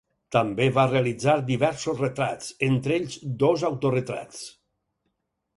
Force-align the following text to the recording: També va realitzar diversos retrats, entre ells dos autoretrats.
També 0.35 0.65
va 0.77 0.85
realitzar 0.93 1.35
diversos 1.49 2.01
retrats, 2.05 2.49
entre 2.71 2.97
ells 3.03 3.21
dos 3.45 3.67
autoretrats. 3.73 4.45